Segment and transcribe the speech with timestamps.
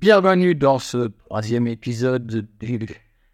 [0.00, 2.88] Bienvenue dans ce troisième épisode du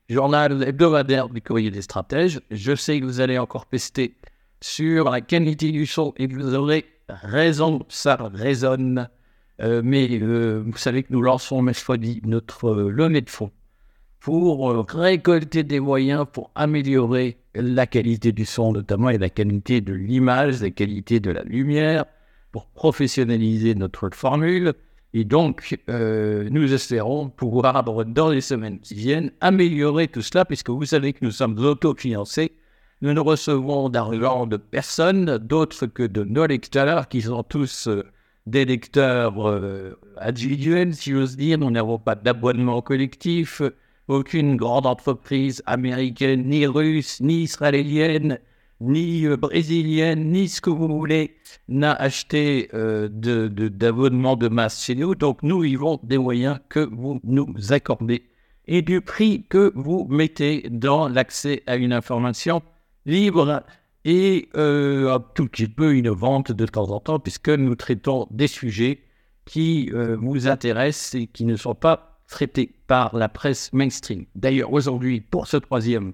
[0.09, 2.41] journal hebdomadaire du courrier des stratèges.
[2.51, 4.17] Je sais que vous allez encore pester
[4.61, 9.09] sur la qualité du son et vous aurez raison, ça résonne.
[9.61, 13.53] Euh, mais euh, vous savez que nous lançons mercredi notre euh, levée de fonds
[14.19, 19.81] pour euh, récolter des moyens pour améliorer la qualité du son notamment et la qualité
[19.81, 22.07] de l'image, la qualité de la lumière,
[22.51, 24.75] pour professionnaliser notre formule.
[25.15, 30.71] Et donc, euh, nous espérons pouvoir, dans les semaines qui viennent, améliorer tout cela, puisque
[30.71, 32.53] vous savez que nous sommes autofinancés.
[33.03, 38.05] Nous ne recevons d'argent de personne, d'autre que de nos lecteurs, qui sont tous euh,
[38.47, 41.59] des lecteurs euh, individuels, si j'ose dire.
[41.59, 43.63] Nous n'avons pas d'abonnement collectif.
[44.09, 48.39] Aucune grande entreprise américaine, ni russe, ni israélienne,
[48.81, 51.37] ni euh, brésilienne, ni ce que vous voulez,
[51.69, 55.15] n'a acheté euh, d'abonnement de, masse chez nous.
[55.15, 58.25] Donc, nous vivons des moyens que vous nous accordez
[58.69, 62.63] et du prix que vous mettez dans l'accès à une information
[63.05, 63.63] libre
[64.05, 68.47] et euh, un tout petit peu innovante de temps en temps, puisque nous traitons des
[68.47, 69.01] sujets
[69.45, 74.27] qui euh, vous intéressent et qui ne sont pas traités par la presse mainstream.
[74.35, 76.13] D'ailleurs, aujourd'hui, pour ce troisième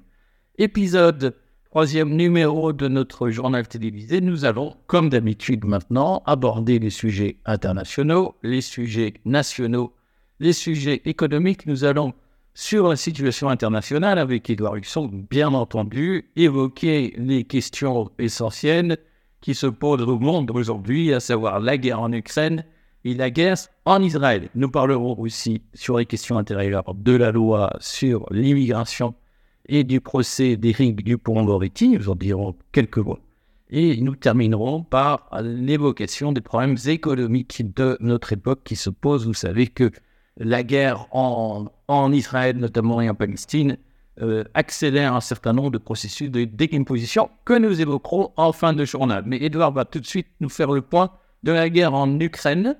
[0.58, 1.34] épisode,
[1.72, 8.34] troisième numéro de notre journal télévisé, nous allons, comme d'habitude maintenant, aborder les sujets internationaux,
[8.42, 9.94] les sujets nationaux,
[10.38, 11.64] les sujets économiques.
[11.64, 12.12] Nous allons,
[12.52, 18.98] sur la situation internationale, avec Édouard Husson, bien entendu, évoquer les questions essentielles
[19.40, 22.66] qui se posent au monde aujourd'hui, à savoir la guerre en Ukraine
[23.06, 23.56] et la guerre
[23.86, 24.50] en Israël.
[24.54, 29.14] Nous parlerons aussi sur les questions intérieures de la loi sur l'immigration
[29.66, 31.90] et du procès d'Éric Dupont-Moretti.
[31.90, 33.18] Nous en dirons quelques mots.
[33.70, 39.27] Et nous terminerons par l'évocation des problèmes économiques de notre époque qui se posent.
[39.27, 39.90] Vous savez que
[40.36, 43.78] la guerre en, en Israël, notamment et en Palestine,
[44.20, 48.84] euh, accélère un certain nombre de processus de décomposition que nous évoquerons en fin de
[48.84, 49.24] journal.
[49.27, 51.11] Mais Edouard va tout de suite nous faire le point
[51.44, 52.77] de la guerre en Ukraine,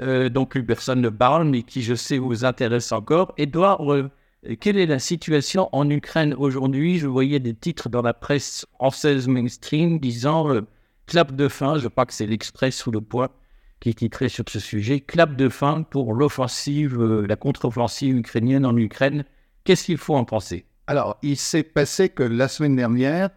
[0.00, 3.34] euh, dont plus personne ne parle, mais qui, je sais, vous intéresse encore.
[3.36, 4.10] Edouard, euh,
[4.54, 6.98] quelle est la situation en Ukraine aujourd'hui?
[6.98, 10.60] Je voyais des titres dans la presse française mainstream disant euh,
[11.06, 13.32] clap de fin, je crois que c'est l'Express sous le poids
[13.80, 18.76] qui titré sur ce sujet, clap de fin pour l'offensive, euh, la contre-offensive ukrainienne en
[18.76, 19.24] Ukraine.
[19.64, 20.64] Qu'est-ce qu'il faut en penser?
[20.86, 23.30] Alors, il s'est passé que la semaine dernière,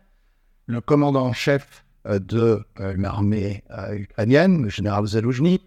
[0.68, 5.62] le commandant en chef euh, de l'armée ukrainienne, le général Zaloujny,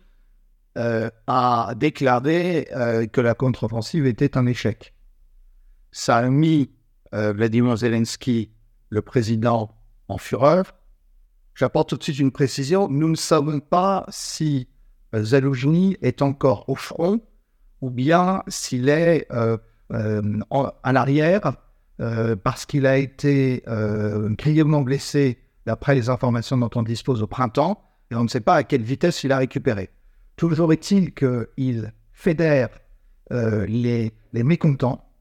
[0.75, 2.67] a déclaré
[3.13, 4.92] que la contre-offensive était un échec.
[5.93, 6.71] Ça a mis
[7.15, 8.51] euh, Vladimir Zelensky,
[8.89, 9.71] le président,
[10.09, 10.75] en fureur.
[11.55, 12.89] J'apporte tout de suite une précision.
[12.89, 14.69] Nous ne savons pas si
[15.15, 15.23] euh,
[16.01, 17.21] est encore au front
[17.83, 19.59] ou bien s'il est euh,
[19.93, 21.57] euh, en- à l'arrière
[22.43, 28.17] parce qu'il a été grièvement blessé d'après les informations dont on dispose au printemps, et
[28.17, 29.91] on ne sait pas à quelle vitesse il a récupéré.
[30.35, 32.71] Toujours est-il qu'il fédère
[33.31, 35.12] les mécontents.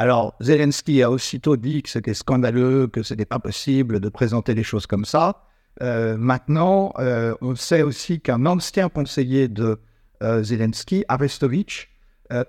[0.00, 4.54] Alors, Zelensky a aussitôt dit que c'était scandaleux, que ce n'était pas possible de présenter
[4.54, 5.44] les choses comme ça.
[5.82, 9.78] Euh, maintenant, euh, on sait aussi qu'un ancien conseiller de
[10.22, 11.90] euh, Zelensky, Arestovitch,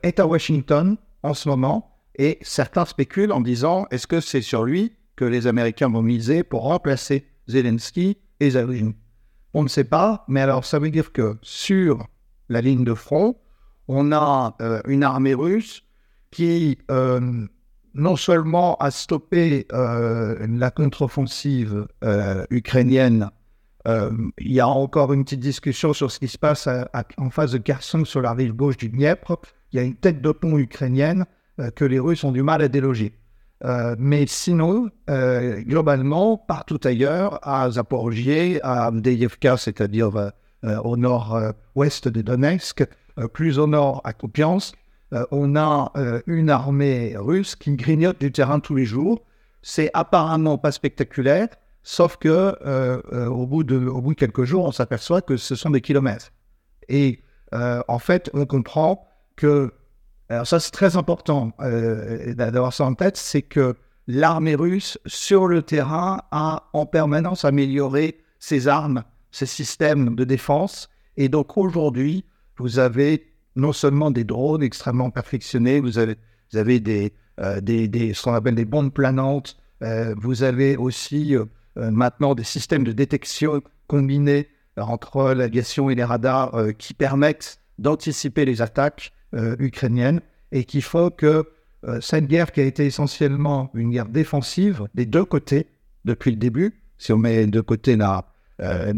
[0.01, 4.63] est à Washington en ce moment et certains spéculent en disant est-ce que c'est sur
[4.63, 8.95] lui que les Américains vont miser pour remplacer Zelensky et Zaloujny
[9.53, 12.07] On ne sait pas, mais alors ça veut dire que sur
[12.47, 13.35] la ligne de front,
[13.89, 15.83] on a une armée russe
[16.31, 17.19] qui euh,
[17.93, 23.29] non seulement a stoppé euh, la contre-offensive euh, ukrainienne,
[23.87, 26.69] il y a encore une petite discussion sur ce qui se passe
[27.17, 29.37] en face de Kherson sur la rive gauche du Dniepr.
[29.71, 31.25] Il y a une tête de pont ukrainienne
[31.75, 33.17] que les Russes ont du mal à déloger.
[33.97, 40.31] Mais sinon, globalement, partout ailleurs, à Zaporozhye, à Avdiivka, c'est-à-dire
[40.61, 42.83] au nord-ouest de Donetsk,
[43.33, 44.75] plus au nord à Kupiansk,
[45.13, 49.23] euh, on a euh, une armée russe qui grignote du terrain tous les jours.
[49.61, 51.49] C'est apparemment pas spectaculaire,
[51.83, 55.55] sauf que euh, au, bout de, au bout de quelques jours, on s'aperçoit que ce
[55.55, 56.31] sont des kilomètres.
[56.89, 57.23] Et
[57.53, 59.05] en fait, on comprend
[59.35, 59.73] que,
[60.29, 63.75] alors ça c'est très important d'avoir ça en tête, c'est que
[64.07, 70.89] l'armée russe sur le terrain a en permanence amélioré ses armes, ses systèmes de défense.
[71.17, 72.23] Et donc aujourd'hui,
[72.57, 76.17] vous avez non seulement des drones extrêmement perfectionnés, vous avez,
[77.39, 81.45] euh, des, ce qu'on appelle des bombes planantes, euh, vous avez aussi euh,
[81.75, 88.61] maintenant des systèmes de détection combinés entre l'aviation et les radars qui permettent d'anticiper les
[88.61, 90.21] attaques euh, ukrainienne
[90.51, 91.47] et qu'il faut que
[91.99, 95.65] cette guerre qui a été essentiellement une guerre défensive des deux côtés
[96.05, 98.30] depuis le début, si on met de côté la,
[98.61, 98.93] euh,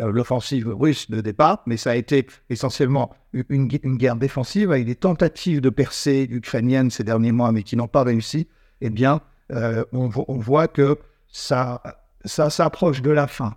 [0.00, 4.96] l'offensive russe de départ, mais ça a été essentiellement une, une guerre défensive avec des
[4.96, 8.48] tentatives de percée ukrainienne ces derniers mois, mais qui n'ont pas réussi,
[8.80, 9.20] eh bien,
[9.52, 10.98] euh, on voit que
[11.28, 11.82] ça,
[12.24, 13.54] ça s'approche de la fin.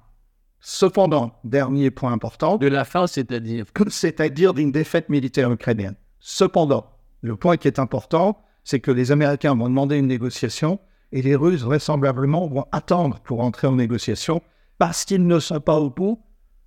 [0.61, 3.65] Cependant, dernier point important, De la fin, c'est-à-dire?
[3.87, 5.95] C'est-à-dire d'une défaite militaire ukrainienne.
[6.19, 6.85] Cependant,
[7.21, 10.79] le point qui est important, c'est que les Américains vont demander une négociation
[11.11, 14.41] et les Russes, vraisemblablement, vont attendre pour entrer en négociation
[14.79, 16.19] parce qu'ils ne sont pas au bout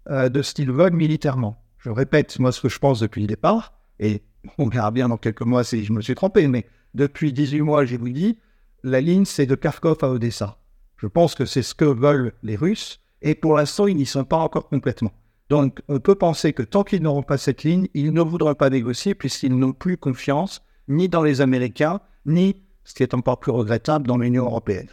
[0.08, 1.56] euh, de ce qu'ils veulent militairement.
[1.78, 4.22] Je répète, moi, ce que je pense depuis le départ, et
[4.58, 7.84] on verra bien dans quelques mois si je me suis trompé, mais depuis 18 mois,
[7.84, 8.38] je vous dis,
[8.84, 10.58] la ligne, c'est de Kharkov à Odessa.
[10.96, 14.24] Je pense que c'est ce que veulent les Russes, et pour l'instant, ils n'y sont
[14.24, 15.12] pas encore complètement.
[15.48, 18.70] Donc, on peut penser que tant qu'ils n'auront pas cette ligne, ils ne voudront pas
[18.70, 23.52] négocier puisqu'ils n'ont plus confiance ni dans les Américains, ni, ce qui est encore plus
[23.52, 24.88] regrettable, dans l'Union européenne.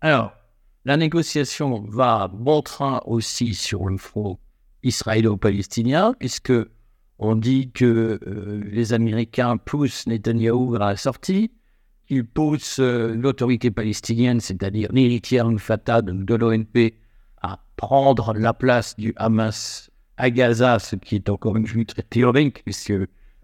[0.00, 0.35] Alors,
[0.86, 4.38] la négociation va bon train aussi sur le front
[4.84, 6.52] israélo-palestinien, puisque
[7.18, 11.50] on dit que euh, les Américains poussent Netanyahou vers la sortie,
[12.08, 16.94] ils poussent euh, l'autorité palestinienne, c'est-à-dire l'héritière Fatah de, de l'ONP,
[17.42, 22.02] à prendre la place du Hamas à Gaza, ce qui est encore une vue très
[22.02, 22.94] théorique, puisque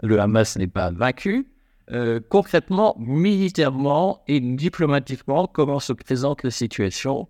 [0.00, 1.48] le Hamas n'est pas vaincu.
[1.90, 7.28] Euh, concrètement, militairement et diplomatiquement, comment se présente la situation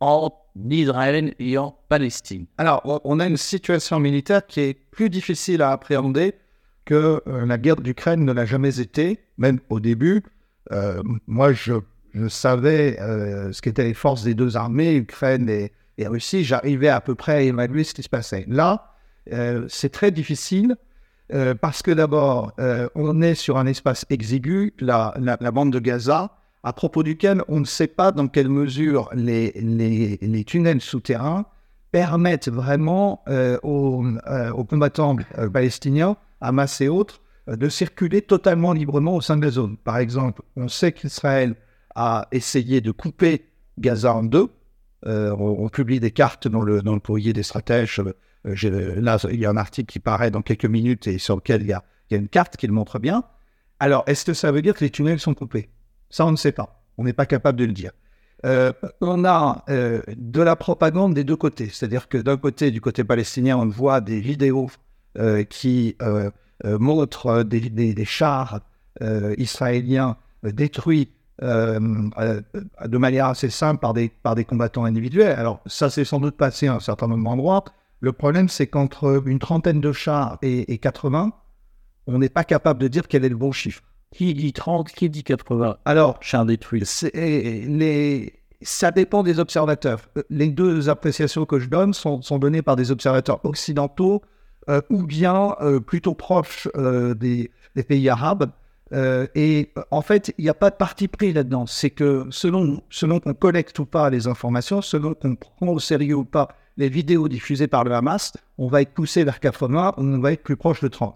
[0.00, 0.30] en
[0.70, 5.70] Israël et en Palestine Alors, on- a une situation militaire qui est plus difficile à
[5.70, 6.34] appréhender
[6.84, 10.22] que euh, la guerre d'Ukraine ne l'a jamais été, même au début.
[10.72, 11.74] Euh, moi, je,
[12.28, 15.72] savais euh, ce qu'étaient les forces des deux armées, Ukraine et,
[16.06, 16.44] Russie.
[16.44, 18.44] J'arrivais à peu près à évaluer ce qui se passait.
[18.48, 18.94] Là,
[19.68, 20.76] c'est très difficile
[21.60, 22.52] parce que d'abord,
[22.94, 25.12] on est sur un espace exigu, la
[25.52, 30.80] bande de Gaza, à propos duquel on ne sait pas dans quelle mesure les, tunnels
[30.80, 31.46] souterrains
[31.90, 38.74] permettent vraiment euh, aux, euh, aux combattants euh, palestiniens, Hamas et autres, de circuler totalement
[38.74, 39.78] librement au sein de la zone.
[39.78, 41.54] Par exemple, on sait qu'Israël
[41.94, 43.46] a essayé de couper
[43.78, 44.48] Gaza en deux.
[45.06, 48.02] On, publie des cartes dans le, dans le courrier des stratèges.
[48.44, 51.68] Là, il y a un article qui paraît dans quelques minutes et sur lequel il
[51.68, 53.24] y a une carte qui le montre bien.
[53.80, 55.70] Alors, est-ce que ça veut dire que les tunnels sont coupés?
[56.10, 56.82] Ça, on ne sait pas.
[56.96, 57.92] On n'est pas capable de le dire.
[58.46, 61.70] Euh, on a euh, de la propagande des deux côtés.
[61.72, 64.70] C'est-à-dire que d'un côté, du côté palestinien, on voit des vidéos
[65.18, 65.96] euh, qui
[66.64, 68.60] montrent des, chars
[69.36, 75.38] israéliens détruits de manière assez simple par des, par des combattants individuels.
[75.38, 77.64] Alors, ça s'est sans doute passé à un certain nombre d'endroits.
[78.00, 81.32] Le problème, c'est qu'entre une trentaine de chars et, et 80,
[82.06, 83.82] on n'est pas capable de dire quel est le bon chiffre.
[84.14, 86.18] Qui dit 30, qui dit 80 Alors,
[87.14, 88.32] les,
[88.62, 90.00] ça dépend des observateurs.
[90.30, 94.22] Les deux appréciations que je donne sont, sont données par des observateurs occidentaux
[94.68, 98.50] euh, ou bien euh, plutôt proches euh, des, des pays arabes.
[98.92, 101.66] Euh, et euh, en fait, il n'y a pas de parti pris là-dedans.
[101.66, 106.16] C'est que selon, selon qu'on collecte ou pas les informations, selon qu'on prend au sérieux
[106.16, 110.02] ou pas les vidéos diffusées par le Hamas, on va être poussé vers 80 ou
[110.02, 111.14] on va être plus proche de 30.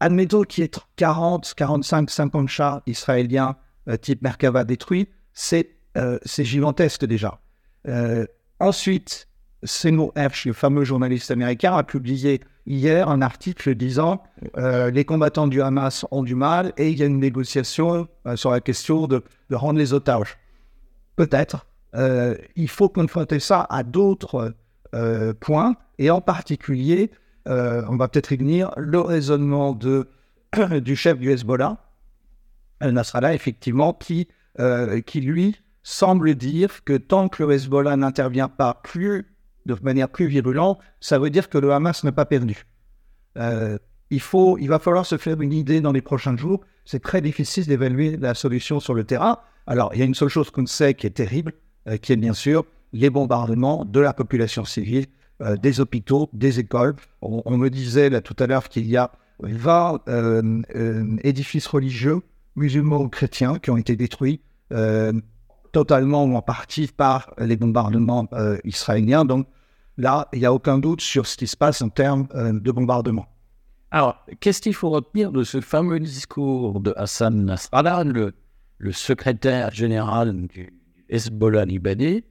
[0.00, 3.56] Admettons qu'il y ait 40, 45, 50 chars israéliens
[3.88, 7.40] euh, type Merkava détruits, c'est euh, gigantesque déjà.
[7.86, 8.26] Euh,
[8.60, 9.28] ensuite,
[9.62, 14.22] Seymour Hersh, le fameux journaliste américain, a publié hier un article disant
[14.56, 18.60] les combattants du Hamas ont du mal et il y a une négociation sur la
[18.60, 20.38] question de, de rendre les otages.
[21.16, 21.66] Peut-être.
[22.56, 24.54] Il faut confronter ça à d'autres
[25.40, 27.10] points et en particulier,
[27.48, 29.72] euh, on va peut-être y venir, le raisonnement
[30.82, 31.78] du chef du Hezbollah,
[32.80, 34.28] Al-Nasrallah, effectivement, qui,
[34.58, 39.26] euh, qui lui semble dire que tant que le Hezbollah n'intervient pas plus,
[39.66, 42.66] de manière plus virulente, ça veut dire que le Hamas n'a pas perdu.
[43.36, 43.78] Euh,
[44.10, 46.60] il, faut, il va falloir se faire une idée dans les prochains jours.
[46.84, 49.38] C'est très difficile d'évaluer la solution sur le terrain.
[49.66, 51.52] Alors, il y a une seule chose qu'on sait qui est terrible,
[52.02, 55.06] qui est bien sûr les bombardements de la population civile,
[55.42, 56.96] euh, des hôpitaux, des écoles.
[57.22, 62.20] On, me disait tout à l'heure qu'il y a 20 euh, euh, édifices religieux,
[62.56, 64.40] musulmans ou chrétiens, qui ont été détruits
[65.72, 68.28] totalement ou en partie par les bombardements
[68.64, 69.24] israéliens.
[69.24, 69.48] Donc
[69.96, 73.26] là, il n'y a aucun doute sur ce qui se passe en termes de bombardement.
[73.90, 78.32] Alors, qu'est-ce qu'il faut retenir de ce fameux discours de Hassan Nasrallah, le,
[78.78, 80.72] le secrétaire général du
[81.08, 82.24] Hezbollah libanais,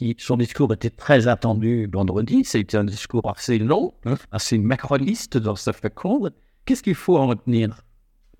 [0.00, 2.42] qui, son discours était très attendu vendredi.
[2.44, 6.32] C'était un discours assez long, hein, assez macroniste dans sa faconde.
[6.64, 7.84] Qu'est-ce qu'il faut en retenir?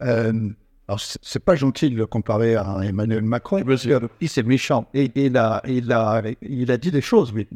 [0.00, 0.48] Euh,
[0.88, 4.86] alors, c'est pas gentil de le comparer à Emmanuel Macron, parce que Il c'est méchant.
[4.94, 7.46] et- il, a, il, a, il a dit des choses, oui.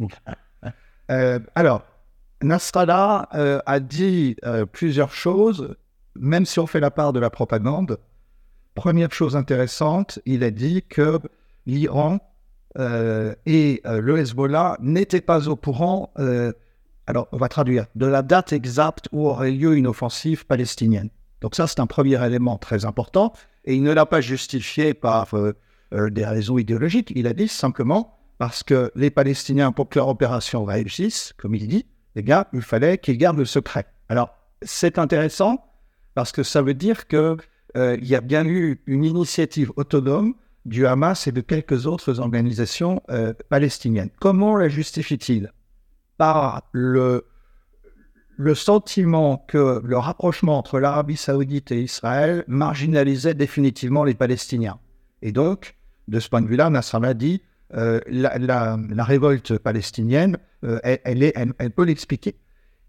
[1.10, 1.82] Euh, alors,
[2.42, 5.74] Nasrallah euh, a dit euh, plusieurs choses,
[6.14, 7.98] même si on fait la part de la propagande.
[8.74, 11.18] Première chose intéressante, il a dit que
[11.66, 12.18] l'Iran
[12.76, 16.52] et euh, le Hezbollah n'étaient pas au courant, euh,
[17.06, 21.10] alors on va traduire, de la date exacte où aurait lieu une offensive palestinienne.
[21.40, 23.32] Donc ça, c'est un premier élément très important,
[23.64, 25.52] et il ne l'a pas justifié par euh,
[25.92, 30.08] euh, des raisons idéologiques, il a dit simplement parce que les Palestiniens, pour que leur
[30.08, 33.86] opération réussisse, comme il dit, les gars, il fallait qu'ils gardent le secret.
[34.08, 34.30] Alors,
[34.62, 35.64] c'est intéressant
[36.14, 37.36] parce que ça veut dire que
[37.76, 43.02] euh, y a bien eu une initiative autonome du Hamas et de quelques autres organisations
[43.10, 44.10] euh, palestiniennes.
[44.20, 45.52] Comment la justifie-t-il?
[46.16, 47.26] Par le,
[48.36, 54.78] le sentiment que le rapprochement entre l'Arabie saoudite et Israël marginalisait définitivement les Palestiniens.
[55.22, 55.76] Et donc,
[56.08, 57.42] de ce point de vue-là, Nasrallah dit
[57.74, 62.36] euh, la, la- la révolte palestinienne, euh, elle, elle peut l'expliquer.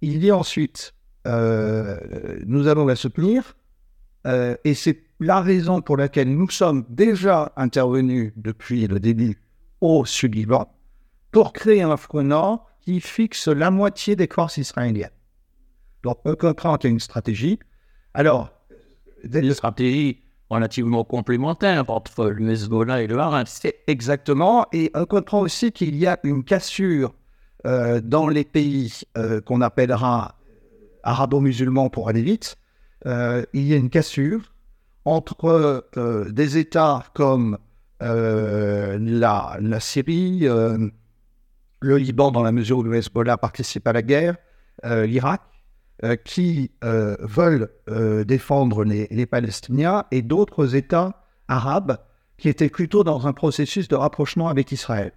[0.01, 0.94] Il dit ensuite,
[1.25, 3.58] nous allons la soutenir,
[4.63, 9.39] et c'est la raison pour laquelle nous sommes déjà intervenus depuis le début
[9.81, 10.67] au Sud-Liban
[11.31, 15.10] pour créer un front qui fixe la moitié des forces israéliennes.
[16.03, 17.60] Donc, on comprend qu'il y a une stratégie.
[18.13, 18.51] Alors,
[19.24, 23.60] Une stratégie relativement complémentaire entre le Hezbollah et le Hamas.
[23.62, 24.67] C'est exactement.
[24.72, 27.15] Et on comprend aussi qu'il y a une cassure
[27.65, 30.38] euh, dans les pays euh, qu'on appellera
[31.03, 32.57] arabo-musulmans pour aller vite.
[33.07, 34.55] Euh, il y a une cassure
[35.06, 37.58] entre euh, des États comme
[38.02, 40.90] euh, la, Syrie, euh,
[41.80, 44.36] le Liban dans la mesure où le Hezbollah participe à la guerre,
[44.84, 45.42] l'Irak,
[46.26, 47.70] qui veulent
[48.28, 51.98] défendre les, les Palestiniens, et d'autres États arabes
[52.38, 55.14] qui étaient plutôt dans un processus de rapprochement avec Israël.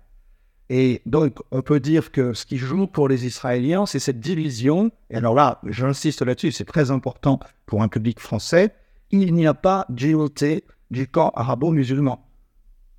[0.71, 4.91] Et donc, on peut dire que ce qui joue pour les Israéliens, c'est cette division.
[5.11, 8.75] Et alors là, j'insiste là-dessus, c'est très important pour un public français.
[9.11, 12.29] Il n'y a pas d'unité du camp arabo-musulman.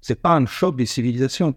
[0.02, 1.56] C'est pas un choc des civilisations.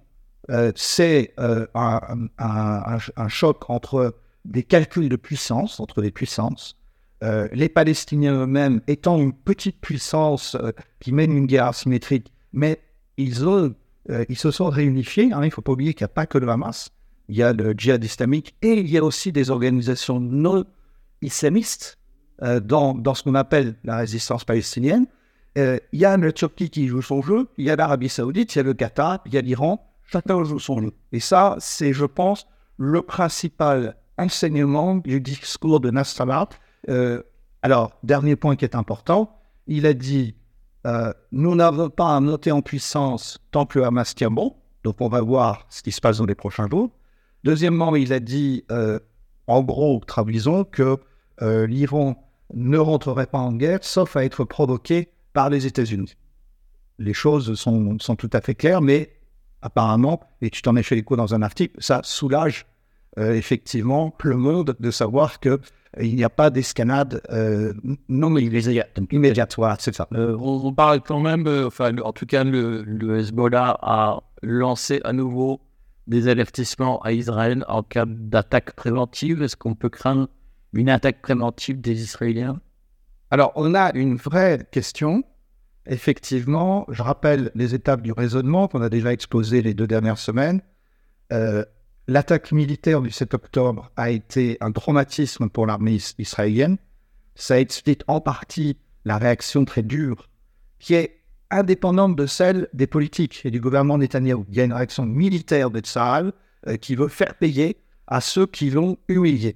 [0.50, 6.76] Euh, c'est euh, un, choc entre des calculs de puissance, entre des puissances.
[7.23, 10.56] Euh, les Palestiniens eux-mêmes étant une petite puissance
[10.99, 12.80] qui mène une guerre asymétrique, mais
[13.16, 15.32] ils se sont réunifiés.
[15.32, 15.40] hein.
[15.42, 16.90] il ne faut pas oublier qu'il n'y a pas que le Hamas.
[17.28, 20.64] Il y a le djihad islamique et il y a aussi des organisations non
[21.23, 21.99] islamistes
[22.43, 25.07] euh, dans, dans ce qu'on appelle la résistance palestinienne.
[25.59, 28.55] Euh, il y a la Turquie qui joue son jeu, il y a l'Arabie Saoudite,
[28.55, 30.93] il y a le Qatar, il y a l'Iran, chacun joue son jeu.
[31.12, 32.47] Et ça, c'est, je pense,
[32.79, 36.49] le principal enseignement du discours de Nasrallah.
[36.89, 37.23] Euh,
[37.61, 40.35] alors, dernier point qui est important, il a dit
[41.33, 45.21] Nous n'avons pas à monter en puissance tant que Hamas tient bon, donc on va
[45.21, 46.91] voir ce qui se passe dans les prochains jours.
[47.45, 48.65] Deuxièmement, il a dit,
[49.47, 50.99] en gros, traduisons, que
[51.41, 52.23] euh, l'Iran
[52.55, 56.15] ne rentrerait pas en guerre sauf à être provoqué par les États-Unis.
[56.99, 59.11] Les choses sont, sont tout à fait claires, mais
[59.62, 62.67] apparemment, et tu t'en es fait l'écho dans un article, ça soulage
[63.19, 65.61] euh, effectivement le monde de savoir que
[65.99, 67.73] euh, il n'y a pas d'escanade euh,
[68.09, 68.35] non.
[69.57, 70.09] Voilà, c'est ça.
[70.15, 75.12] Euh, on, parle quand même, enfin, en tout cas, le, le Hezbollah a lancé à
[75.12, 75.61] nouveau
[76.07, 79.43] des avertissements à Israël en cas d'attaque préventive.
[79.43, 80.29] Est-ce qu'on peut craindre
[80.73, 82.61] une attaque préventive des Israéliens
[83.31, 85.25] Alors, on a une vraie question.
[85.87, 90.61] Effectivement, je rappelle les étapes du raisonnement qu'on a déjà exposé les deux dernières semaines.
[91.33, 91.64] Euh,
[92.09, 96.76] L'attaque militaire du 7 octobre a été un traumatisme pour l'armée is- israélienne.
[97.37, 100.29] Ça explique en partie la réaction très dure
[100.81, 104.47] qui est indépendante de celle des politiques et du gouvernement Netanyahou.
[104.49, 106.33] Il y a une réaction militaire de Tsahal
[106.67, 107.76] euh, qui veut faire payer
[108.09, 109.55] à ceux qui l'ont humilié.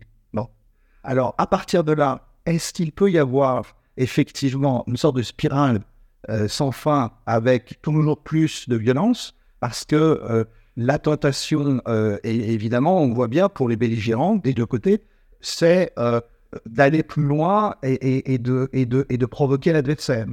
[1.06, 5.80] Alors, à partir de là, est-ce qu'il peut y avoir effectivement une sorte de spirale
[6.28, 9.36] euh, sans fin avec toujours plus de violence?
[9.60, 10.44] Parce que euh,
[10.76, 15.04] la tentation, euh, évidemment, on voit bien pour les belligérants des deux côtés,
[15.40, 15.94] c'est
[16.66, 20.26] d'aller plus loin et, de, et, de, de provoquer l'adversaire.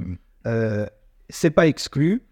[1.30, 2.24] C'est pas exclu.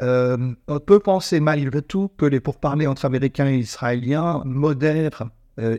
[0.00, 5.24] On peut penser malgré tout que les pourparlers entre Américains et Israéliens modèrent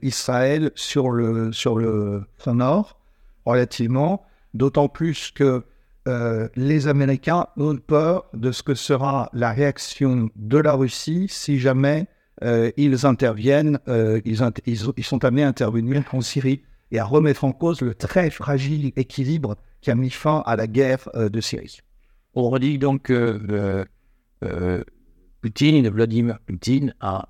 [0.02, 3.00] Israël sur le, sur le nord,
[3.46, 4.24] relativement,
[4.54, 5.64] d'autant plus que
[6.08, 11.60] euh, les Américains ont peur de ce que sera la réaction de la Russie si
[11.60, 12.08] jamais
[12.44, 16.64] euh, ils interviennent, euh, ils, ils, ils sont amenés à intervenir en Syrie.
[16.92, 20.68] et à remettre en cause le très fragile équilibre qui a mis fin à la
[20.68, 21.80] guerre euh, de Syrie.
[22.34, 23.86] On redit donc que
[24.44, 24.84] euh,
[25.42, 27.30] Poutine, Vladimir Poutine, a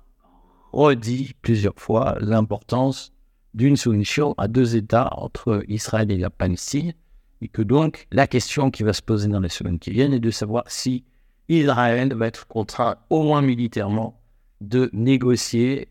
[0.72, 3.12] redit plusieurs fois l'importance
[3.54, 6.94] d'une solution à deux États entre Israël et la Palestine,
[7.40, 10.20] et que donc la question qui va se poser dans les semaines qui viennent est
[10.20, 11.04] de savoir si
[11.48, 14.20] Israël va être contraint, au moins militairement,
[14.60, 15.88] de négocier,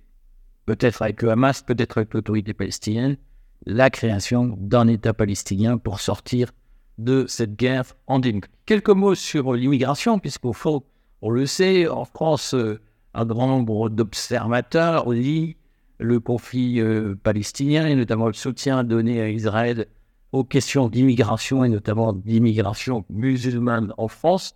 [0.65, 3.17] peut-être avec le Hamas, peut-être avec l'autorité palestinienne,
[3.65, 6.51] la création d'un État palestinien pour sortir
[6.97, 8.45] de cette guerre endémique.
[8.65, 10.83] Quelques mots sur l'immigration, puisqu'au fond,
[11.21, 12.79] on le sait, en France, euh,
[13.13, 15.57] un grand nombre d'observateurs lit
[15.99, 19.87] le conflit euh, palestinien et notamment le soutien donné à Israël
[20.31, 24.53] aux questions d'immigration et notamment d'immigration musulmane en France.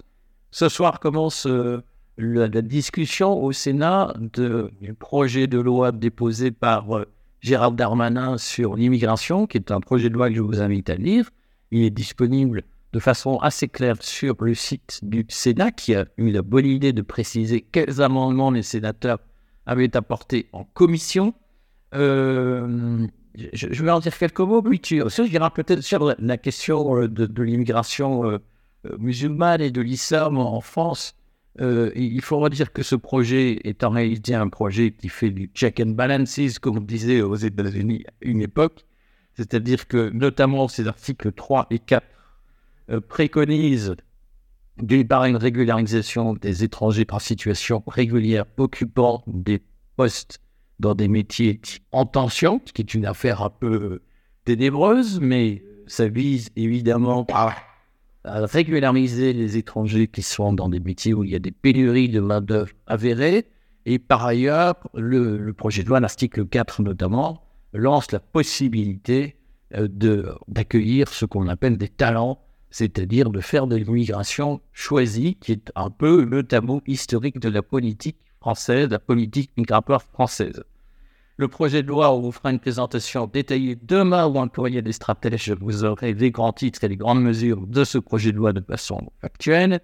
[0.51, 1.83] Ce soir commence euh,
[2.17, 7.05] la, discussion au Sénat du projet de loi déposé par euh,
[7.41, 10.95] Gérald Darmanin sur l'immigration, qui est un projet de loi que je vous invite à
[10.95, 11.29] lire.
[11.71, 12.63] Il est disponible
[12.95, 16.93] de façon assez claire sur le site du Sénat, qui a eu la bonne idée
[16.93, 19.19] de préciser quels amendements les sénateurs
[19.65, 21.33] avaient apportés en commission.
[21.93, 23.05] Euh,
[23.51, 27.43] je, vais en dire quelques mots, puis tu diras peut-être sur la question euh, de,
[27.43, 28.37] l'immigration euh,
[28.97, 31.17] musulmane et de l'islam en France.
[31.59, 35.81] il faudra dire que ce projet est en réalité un projet qui fait du check
[35.81, 38.85] and balances, comme on disait aux États-Unis à une époque.
[39.33, 42.07] C'est-à-dire que, notamment, ces articles 3 et 4
[43.07, 43.95] préconisent
[44.77, 49.61] d'une part une régularisation des étrangers par situation régulière occupant des
[49.95, 50.41] postes
[50.79, 51.61] dans des métiers
[51.91, 54.01] en tension, ce qui est une affaire un peu
[54.43, 57.55] ténébreuse, mais ça vise évidemment à,
[58.25, 62.19] régulariser les étrangers qui sont dans des métiers où il y a des pénuries de
[62.19, 63.45] main-d'œuvre avérées.
[63.85, 69.37] Et par ailleurs, le, projet de loi, l'article 4 notamment, lance la possibilité
[69.75, 69.87] euh,
[70.47, 72.39] d'accueillir ce qu'on appelle des talents,
[72.75, 77.61] c'est-à-dire de faire de l'immigration choisie, qui est un peu le tabou historique de la
[77.61, 80.61] politique française, la politique migratoire française.
[81.37, 84.91] Le projet de loi, on vous fera une présentation détaillée demain ou un courrier des
[84.91, 85.51] stratèges.
[85.51, 88.59] Vous aurez les grands titres et les grandes mesures de ce projet de loi de
[88.59, 89.79] façon factuelle.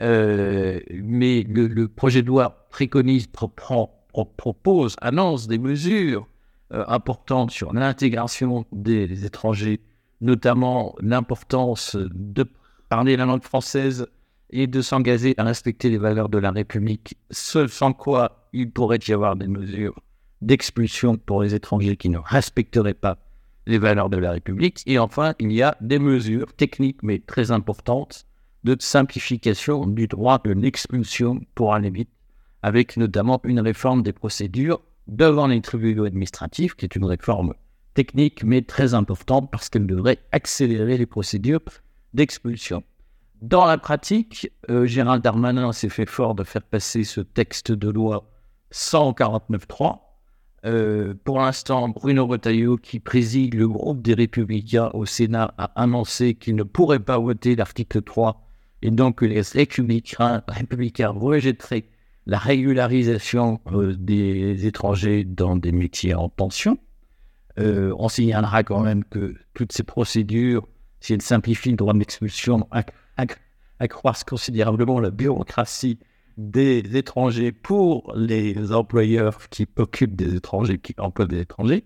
[0.00, 6.26] Euh, mais le, projet de loi préconise, propose, annonce des mesures
[6.72, 9.78] euh, importantes sur l'intégration des, étrangers,
[10.24, 12.46] notamment l'importance de
[12.88, 14.06] parler la langue française
[14.48, 19.00] et de s'engager à respecter les valeurs de la République, ce sans quoi il pourrait
[19.06, 20.00] y avoir des mesures
[20.40, 23.18] d'expulsion pour les étrangers qui ne respecteraient pas
[23.66, 24.82] les valeurs de la République.
[24.86, 28.24] Et enfin, il y a des mesures techniques mais très importantes
[28.64, 32.10] de simplification du droit de l'expulsion pour aller vite,
[32.62, 37.52] avec notamment une réforme des procédures devant les tribunaux administratifs, qui est une réforme
[37.94, 41.60] technique mais très importante parce qu'elle devrait accélérer les procédures
[42.12, 42.82] d'expulsion.
[43.42, 47.88] Dans la pratique, euh, Gérald Darmanin s'est fait fort de faire passer ce texte de
[47.90, 48.30] loi
[48.72, 49.98] 149.3.
[50.64, 56.34] Euh, pour l'instant, Bruno Retailleau, qui préside le groupe des Républicains au Sénat, a annoncé
[56.34, 58.40] qu'il ne pourrait pas voter l'article 3
[58.80, 61.84] et donc que les Républicains, républicains rejetteraient
[62.26, 66.78] la régularisation euh, des étrangers dans des métiers en pension.
[67.58, 70.66] On signalera quand même que toutes ces procédures,
[71.00, 72.68] si elles simplifient le droit d'expulsion,
[73.78, 75.98] accroissent considérablement la bureaucratie
[76.36, 81.84] des étrangers pour les employeurs qui occupent des étrangers, qui emploient des étrangers.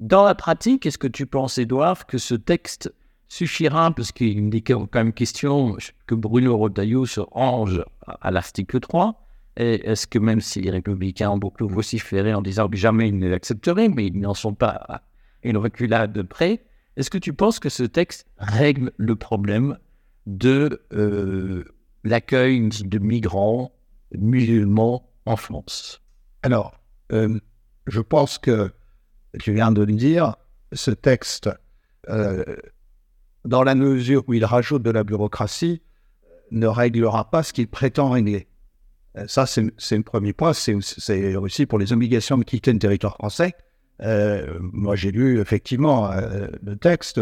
[0.00, 2.92] Dans la pratique, est-ce que tu penses, Edouard, que ce texte
[3.28, 5.76] suffira, parce qu'il est quand même question
[6.06, 9.25] que Bruno Rotaillot se range à, l'article 3,
[9.56, 13.18] et est-ce que même si les républicains ont beaucoup vociféré en disant que jamais ils
[13.18, 15.02] ne l'accepteraient, mais ils n'en sont pas à
[15.42, 16.64] une reculade de près,
[16.96, 19.78] est-ce que tu penses que ce texte règle le problème
[20.26, 21.64] de euh,
[22.04, 23.72] l'accueil de migrants
[24.12, 26.02] musulmans en France?
[26.42, 26.78] Alors,
[27.12, 27.38] euh,
[27.86, 28.72] je pense que,
[29.40, 30.36] tu viens de le dire,
[30.72, 31.50] ce texte,
[32.08, 32.44] euh,
[33.44, 35.82] dans la mesure où il rajoute de la bureaucratie,
[36.50, 38.48] ne réglera pas ce qu'il prétend régler.
[39.26, 40.52] Ça, c'est le premier point.
[40.52, 43.54] C'est aussi pour les obligations de quitter le territoire français.
[44.00, 46.10] moi, j'ai lu effectivement
[46.62, 47.20] le texte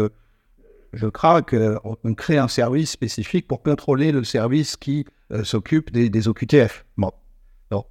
[0.95, 6.27] je crains qu'on crée un service spécifique pour contrôler le service qui euh, s'occupe des,
[6.27, 6.85] OQTF.
[6.97, 7.11] Bon.
[7.69, 7.85] Donc,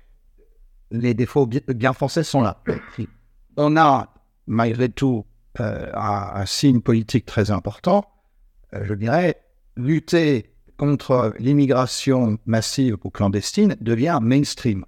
[0.91, 2.63] les défauts bien, français sont là.
[3.57, 4.13] On a,
[4.47, 5.27] malgré tout,
[5.61, 8.05] euh, un, signe politique très important.
[8.73, 9.41] Euh, je dirais,
[9.77, 14.85] lutter contre l'immigration massive ou clandestine devient mainstream.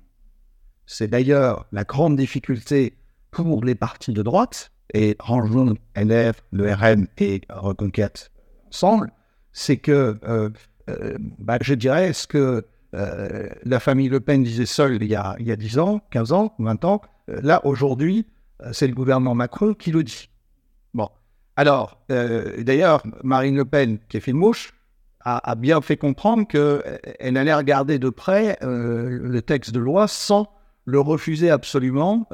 [0.86, 2.96] C'est d'ailleurs la grande difficulté
[3.30, 8.30] pour les partis de droite et rangeons LR, le RN et Reconquête
[8.68, 9.12] ensemble,
[9.52, 10.50] c'est que, euh,
[10.90, 15.14] euh, bah, je dirais, ce que euh, la famille Le Pen disait seule il y,
[15.14, 18.26] a, il y a 10 ans, 15 ans, 20 ans, là, aujourd'hui,
[18.72, 20.30] c'est le gouvernement Macron qui le dit.
[20.94, 21.08] Bon.
[21.56, 24.72] Alors, d'ailleurs, Marine Le Pen, qui est fait mouche,
[25.28, 30.48] a, bien fait comprendre qu'elle allait regarder de près le texte de loi sans
[30.84, 32.28] le refuser absolument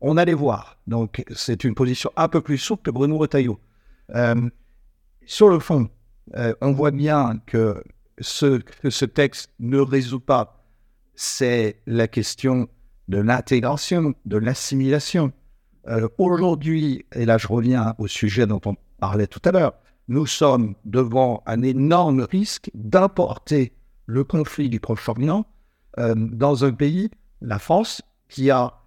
[0.00, 0.78] on allait voir.
[0.86, 3.60] Donc, c'est une position un peu plus souple que Bruno Retailleau.
[4.14, 4.48] Euh,
[5.26, 5.88] sur le fond,
[6.36, 7.82] euh, on voit bien que
[8.18, 10.64] ce que ce texte ne résout pas,
[11.14, 12.68] c'est la question
[13.08, 15.32] de l'intégration, de l'assimilation.
[15.88, 19.74] Euh, aujourd'hui, et là je reviens au sujet dont on parlait tout à l'heure,
[20.10, 23.72] nous sommes devant un énorme risque d'importer
[24.06, 25.46] le conflit du Proche-Orient
[25.96, 28.80] dans un pays, la France, qui a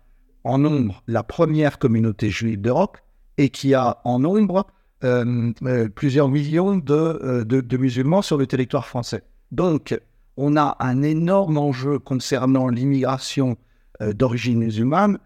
[0.43, 2.97] en nombre la première communauté juive d'Europe
[3.37, 4.67] et qui a en nombre
[5.03, 9.23] euh, euh, plusieurs millions euh, de, musulmans sur le territoire français.
[9.51, 9.99] Donc,
[10.37, 13.57] on a un énorme enjeu concernant l'immigration
[14.01, 15.19] d'origine musulmane,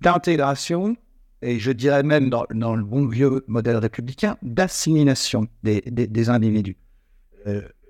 [0.00, 0.96] d'intégration,
[1.44, 6.76] et je dirais même dans, le bon vieux modèle républicain, d'assimilation des, individus.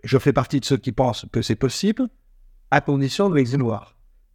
[0.02, 2.08] je fais partie de ceux qui pensent que c'est possible,
[2.70, 3.54] à condition de les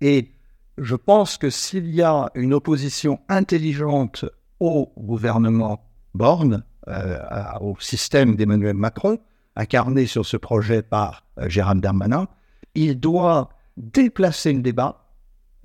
[0.01, 0.31] Et
[0.77, 4.25] je pense que s'il y a une opposition intelligente
[4.59, 7.19] au gouvernement Borne, euh,
[7.61, 9.19] au système d'Emmanuel Macron,
[9.55, 12.27] incarné sur ce projet par euh, Gérald Darmanin,
[12.75, 15.05] il doit déplacer le débat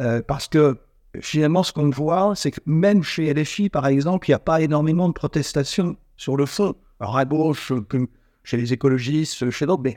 [0.00, 0.78] euh, parce que
[1.20, 4.60] finalement, ce qu'on voit, c'est que même chez LFI, par exemple, il n'y a pas
[4.60, 6.74] énormément de protestations sur le fond.
[7.00, 7.72] Alors à gauche,
[8.42, 9.96] chez les écologistes, chez d'autres, mais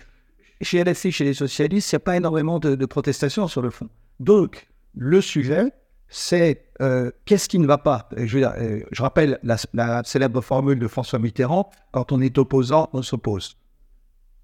[0.61, 3.89] chez LFI, chez les socialistes, il n'y a pas énormément de, protestations sur le fond.
[4.19, 5.71] Donc, le sujet,
[6.07, 8.09] c'est euh, qu'est-ce qui ne va pas?
[8.17, 13.01] Je, euh, je rappelle la, célèbre formule de François Mitterrand quand on est opposant, on
[13.01, 13.57] s'oppose.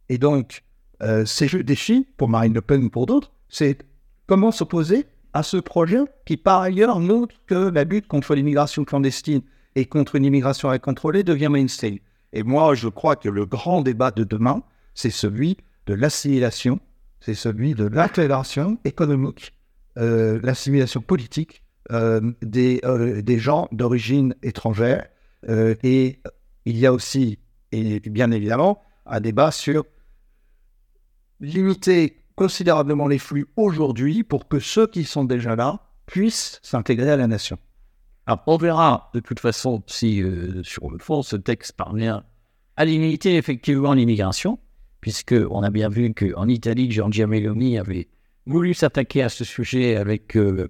[0.09, 0.63] Et donc,
[1.01, 3.79] euh, c'est le défi pour Marine Le Pen ou pour d'autres, c'est
[4.27, 9.41] comment s'opposer à ce projet qui, par ailleurs, montre que la lutte contre l'immigration clandestine
[9.75, 11.97] et contre une immigration incontrôlée devient mainstream.
[12.33, 16.79] Et moi, je crois que le grand débat de demain, c'est celui de l'assimilation,
[17.19, 19.53] c'est celui de l'intégration économique
[19.99, 25.07] euh, l'assimilation politique euh, des, euh, des gens d'origine étrangère.
[25.47, 26.19] et
[26.65, 27.37] il y a aussi,
[27.71, 29.85] et bien évidemment, un débat sur
[31.41, 37.17] limiter considérablement les flux aujourd'hui pour que ceux qui sont déjà là puissent s'intégrer à
[37.17, 37.57] la nation.
[38.25, 40.23] Alors, on verra de toute façon si,
[40.63, 42.23] sur le fond, ce texte parvient
[42.77, 44.59] à limiter effectivement l'immigration,
[45.01, 48.07] puisqu'on a bien vu qu'en Italie, Giorgia Meloni avait
[48.45, 50.69] voulu s'attaquer à ce sujet avec euh,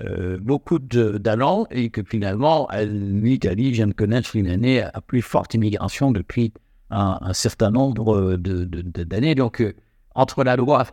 [0.00, 5.54] euh, beaucoup d'allant et que finalement, l'Italie vient de connaître une année à plus forte
[5.54, 6.52] immigration depuis
[6.90, 9.34] un, certain nombre d'années.
[9.34, 9.74] Donc, euh,
[10.14, 10.86] entre la loi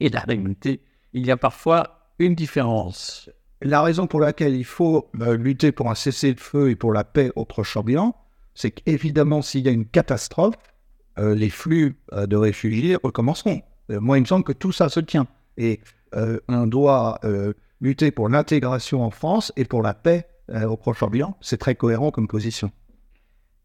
[0.00, 3.30] et la réalité, il y a parfois une différence.
[3.62, 7.44] La raison pour laquelle il faut lutter pour un cessez-le-feu et pour la paix au
[7.44, 8.14] Proche-Orient,
[8.54, 10.56] c'est qu'évidemment, s'il y a une catastrophe,
[11.16, 13.62] les flux de réfugiés recommenceront.
[13.88, 15.26] moi, il me semble que tout ça se tient.
[15.56, 15.80] Et
[16.14, 20.76] euh, on doit euh, lutter pour l'intégration en France et pour la paix euh, au
[20.76, 21.36] Proche-Orient.
[21.40, 22.70] C'est très cohérent comme position.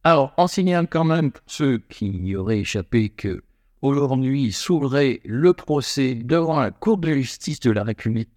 [0.04, 3.43] Alors, on signale quand même pour ceux qui y auraient échappé que
[3.82, 8.30] aujourd'hui s'ouvrait le procès devant la Cour de justice de la République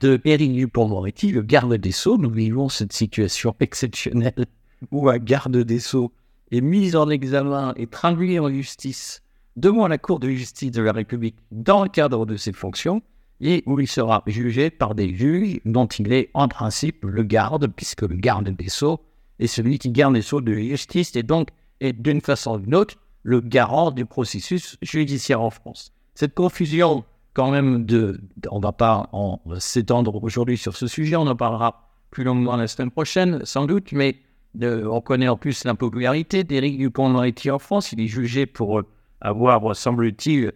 [0.00, 2.18] de Éric Dupond-Moretti, le garde des Sceaux.
[2.18, 4.46] Nous vivons cette situation exceptionnelle
[4.90, 6.12] où un garde des Sceaux
[6.50, 9.22] est mis en examen et traduit en justice
[9.56, 13.02] devant la Cour de justice de la République dans le cadre de ses fonctions
[13.40, 17.66] et où il sera jugé par des juges dont il est en principe le garde,
[17.68, 19.00] puisque le garde des sceaux
[19.38, 21.48] est celui qui garde les sceaux de justice et donc
[21.80, 25.92] est d'une façon ou d'une autre le garant du processus judiciaire en France.
[26.14, 29.10] Cette confusion, quand même, de, on ne va pas
[29.58, 33.90] s'étendre aujourd'hui sur ce sujet, on en parlera plus longuement la semaine prochaine, sans doute,
[33.90, 34.16] mais
[34.54, 37.90] de, on connaît en plus l'impopularité d'Éric Dupond-Moretti en France.
[37.90, 38.82] Il est jugé pour
[39.20, 40.52] avoir, semble-t-il,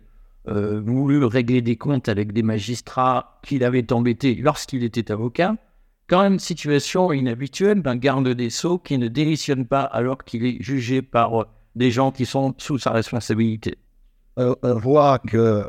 [0.46, 5.56] euh, voulu régler des comptes avec des magistrats qu'il avait embêtés lorsqu'il était avocat.
[6.06, 10.62] Quand même, situation inhabituelle d'un garde des Sceaux qui ne démissionne pas alors qu'il est
[10.62, 11.46] jugé par euh,
[11.78, 13.78] des gens qui sont sous sa responsabilité.
[14.38, 15.68] Euh, on voit que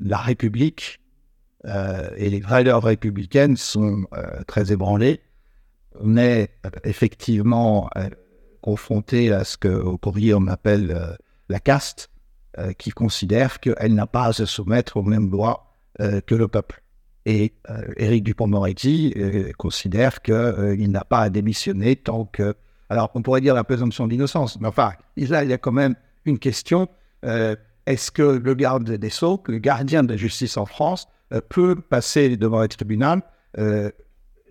[0.00, 1.00] la République
[1.64, 4.04] et les valeurs républicaines sont
[4.46, 5.20] très ébranlées.
[6.00, 6.50] On est
[6.84, 7.90] effectivement
[8.60, 11.16] confronté à ce qu'au courrier on appelle
[11.48, 12.10] la caste,
[12.58, 16.48] euh, qui considère qu'elle n'a pas à se soumettre au même droit euh, que le
[16.48, 16.82] peuple.
[17.24, 22.56] Et euh, Éric Dupont-Moretti euh, considère qu'il n'a pas à démissionner tant que.
[22.90, 25.94] Alors, on pourrait dire la présomption d'innocence, mais enfin, là, il y a quand même
[26.26, 26.88] une question.
[27.86, 31.08] Est-ce que le garde des Sceaux, le gardien de la justice en France,
[31.48, 33.22] peut passer devant un tribunal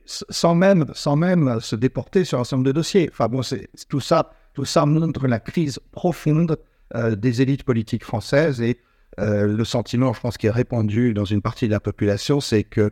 [0.09, 3.09] sans même, sans même se déporter sur un certain nombre de dossiers?
[3.11, 3.41] Enfin bon,
[3.89, 6.57] tout, ça, tout ça montre la crise profonde
[6.95, 8.79] euh, des élites politiques françaises et
[9.19, 12.63] euh, le sentiment, je pense, qui est répandu dans une partie de la population, c'est
[12.63, 12.89] que euh,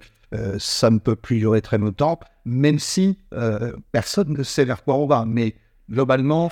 [0.57, 3.19] ça ne peut plus durer très longtemps, même si
[3.91, 5.25] personne ne sait vers quoi on va.
[5.25, 5.55] Mais
[5.89, 6.51] globalement,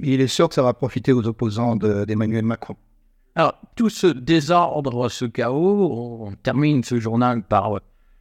[0.00, 2.76] il est sûr que ça va profiter aux opposants d'Emmanuel Macron.
[3.36, 7.80] Alors, tout ce désordre, ce chaos, on termine ce journal par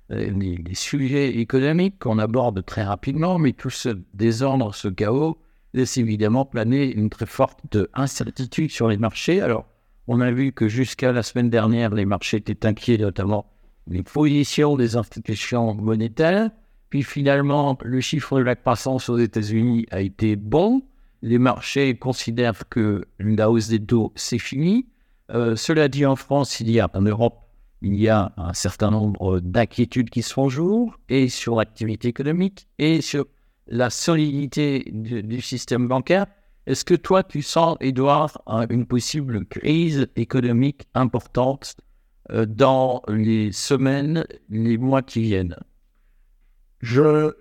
[0.09, 5.37] les, les, sujets économiques qu'on aborde très rapidement, mais tout ce désordre, ce chaos,
[5.73, 9.41] laisse évidemment planer une très forte incertitude sur les marchés.
[9.41, 9.65] Alors,
[10.07, 13.45] on a vu que jusqu'à la semaine dernière, les marchés étaient inquiets, notamment
[13.87, 16.49] les positions des institutions monétaires.
[16.89, 20.83] Puis finalement, le chiffre de la croissance aux États-Unis a été bon.
[21.21, 24.87] Les marchés considèrent que la hausse des taux, c'est fini.
[25.31, 27.39] Euh, cela dit, en France, il y a, en Europe,
[27.81, 32.67] il y a un certain nombre d'inquiétudes qui se font jour, et sur l'activité économique,
[32.77, 33.25] et sur
[33.67, 36.25] la solidité du, système bancaire.
[36.65, 41.75] Est-ce que toi, tu sens, Edouard, une possible crise économique importante
[42.29, 45.57] dans les semaines, les mois qui viennent
[46.79, 47.33] Je euh,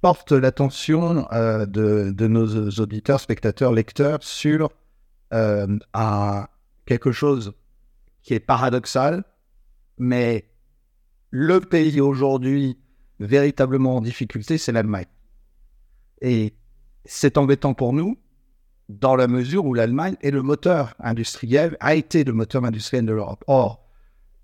[0.00, 4.70] porte l'attention euh, de, nos auditeurs, spectateurs, lecteurs sur
[5.94, 6.50] à
[6.84, 7.54] quelque chose
[8.22, 9.24] qui est paradoxal,
[9.96, 10.44] mais
[11.30, 12.78] le pays aujourd'hui
[13.18, 15.06] véritablement en difficulté, c'est l'Allemagne.
[16.20, 16.54] Et
[17.04, 18.18] c'est embêtant pour nous,
[18.88, 23.12] dans la mesure où l'Allemagne est le moteur industriel, a été le moteur industriel de
[23.12, 23.44] l'Europe.
[23.46, 23.81] Or,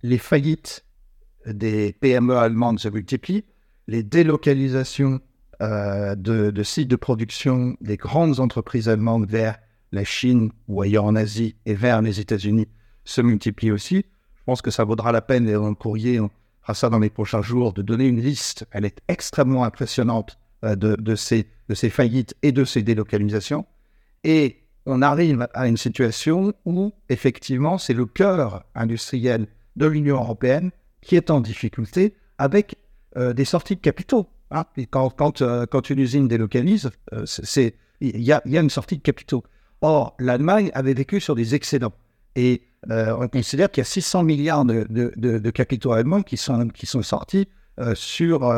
[0.02, 0.84] les faillites
[1.46, 3.44] des PME allemandes se multiplient,
[3.86, 5.20] les délocalisations
[5.60, 9.58] euh, de, sites de production des grandes entreprises allemandes vers
[9.90, 12.68] la Chine ou ailleurs en Asie et vers les États-Unis
[13.04, 14.04] se multiplient aussi.
[14.36, 16.30] Je pense que ça vaudra la peine, et dans le courrier, on
[16.60, 18.66] fera ça dans les prochains jours, de donner une liste.
[18.70, 23.66] Elle est extrêmement impressionnante euh, de, ces, de ces faillites et de ces délocalisations.
[24.24, 30.70] Et on arrive à une situation où, effectivement, c'est le cœur industriel de l'Union européenne
[31.00, 32.76] qui est en difficulté avec
[33.16, 34.28] euh, des sorties de capitaux.
[34.50, 34.64] Hein.
[34.78, 36.90] euh, quand, une usine délocalise,
[37.24, 39.42] c'est il y, a, une sortie de capitaux.
[39.80, 41.94] Or, l'Allemagne avait vécu sur des excédents.
[42.36, 47.02] Et on considère qu'il y a 600 milliards de, capitaux allemands qui sont, qui sont
[47.02, 47.48] sortis
[47.94, 48.48] sur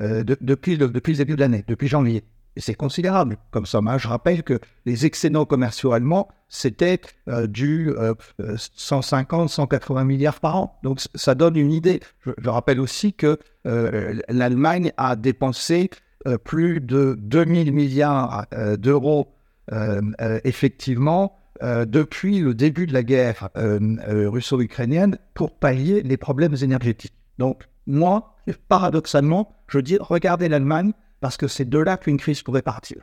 [0.00, 2.22] euh, depuis le début de l'année, depuis janvier.
[2.58, 3.88] Et c'est considérable comme somme.
[3.98, 7.92] Je rappelle que les excédents commerciaux allemands, c'était euh, du
[8.56, 10.80] 150, euh, 180 milliards par an.
[10.82, 12.00] Donc ça donne une idée.
[12.26, 15.90] Je, rappelle aussi que l'Allemagne a dépensé
[16.42, 18.46] plus de 2000 milliards
[18.78, 19.34] d'euros
[20.42, 27.14] effectivement depuis le début de la guerre russo-ukrainienne pour pallier les problèmes énergétiques.
[27.38, 28.34] Donc moi,
[28.68, 33.02] paradoxalement, je dis regardez l'Allemagne parce que c'est de là qu'une crise pourrait partir.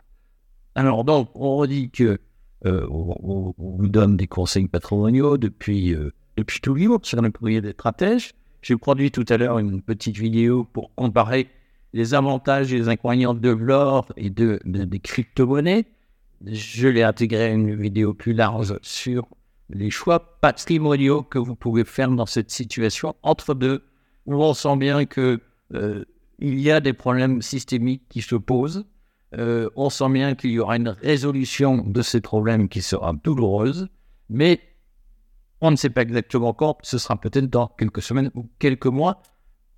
[0.75, 2.19] Alors donc, on redit que
[2.65, 7.71] euh, on, vous donne des conseils patrimoniaux depuis euh, depuis le sur le courrier des
[7.71, 8.34] stratèges.
[8.62, 11.49] J'ai produit tout à l'heure une petite vidéo pour comparer
[11.93, 15.86] les avantages et les inconvénients de l'or et de, des crypto-monnaies.
[16.45, 19.28] Je l'ai intégré à une vidéo plus large sur
[19.69, 23.84] les choix patrimoniaux que vous pouvez faire dans cette situation entre deux
[24.28, 25.39] on sent bien que
[25.73, 26.06] euh,
[26.39, 28.86] il y a des problèmes systémiques qui se posent.
[29.38, 33.88] Euh, on sent bien qu'il y aura une résolution de ces problèmes qui sera douloureuse,
[34.30, 34.62] mais
[35.62, 36.78] on ne sait pas exactement quand.
[36.84, 39.21] Ce sera peut-être dans quelques semaines ou quelques mois.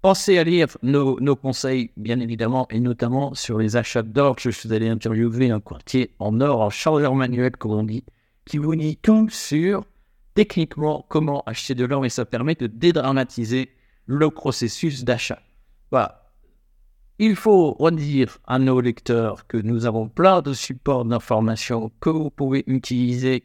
[0.01, 4.35] Pensez à lire nos, conseils, bien évidemment, et notamment sur les achats d'or.
[4.39, 8.05] Je suis allé interviewer un courtier en or, en chargeur manuel, comme on dit,
[8.45, 9.83] qui vous dit tout sur
[10.35, 13.71] techniquement comment acheter de l'or et ça permet de dédramatiser
[14.05, 15.41] le processus d'achat.
[15.89, 16.26] Voilà.
[17.19, 22.29] Il faut redire à nos lecteurs que nous avons plein de supports d'information que vous
[22.29, 23.43] pouvez utiliser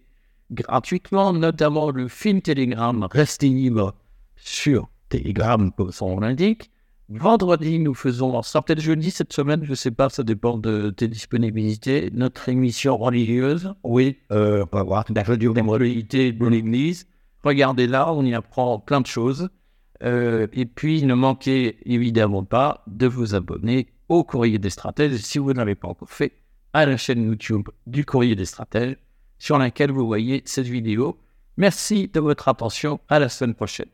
[0.51, 3.95] gratuitement, notamment le film Telegram Restez libre
[4.37, 6.71] sur Telegram, comme son l'indique.
[7.09, 10.91] Vendredi, nous faisons, ça peut-être jeudi cette semaine, je ne sais pas, ça dépend de
[10.91, 13.73] tes disponibilités, notre émission religieuse.
[13.85, 17.07] Oui, euh, on va voir la religiosité de l'Église.
[17.43, 19.49] Regardez là, on y apprend plein de choses.
[20.03, 25.39] Euh, et puis, ne manquez évidemment pas de vous abonner au Courrier des Stratèges si
[25.39, 26.33] vous n'avez pas encore fait
[26.73, 28.97] à la chaîne YouTube du Courrier des Stratèges
[29.39, 31.19] sur laquelle vous voyez cette vidéo.
[31.57, 33.01] Merci de votre attention.
[33.09, 33.91] À la semaine prochaine.